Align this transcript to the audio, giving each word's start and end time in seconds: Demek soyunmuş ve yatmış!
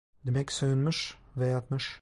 Demek 0.25 0.51
soyunmuş 0.51 1.17
ve 1.37 1.47
yatmış! 1.47 1.89